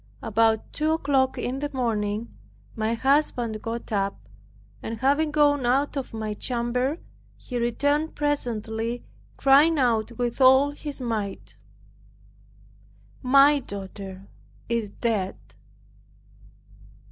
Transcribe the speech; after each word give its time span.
About 0.23 0.73
two 0.73 0.93
o'clock 0.93 1.37
in 1.37 1.59
the 1.59 1.69
morning 1.73 2.35
my 2.75 2.95
husband 2.95 3.61
got 3.61 3.91
up, 3.91 4.27
and 4.81 4.97
having 4.97 5.29
gone 5.29 5.63
out 5.63 5.95
of 5.95 6.11
my 6.11 6.33
chamber, 6.33 6.97
he 7.37 7.59
returned 7.59 8.15
presently, 8.15 9.03
crying 9.37 9.77
out 9.77 10.13
with 10.13 10.41
all 10.41 10.71
his 10.71 10.99
might, 11.01 11.55
"My 13.21 13.59
daughter 13.59 14.27
is 14.67 14.89
dead!" 14.89 15.37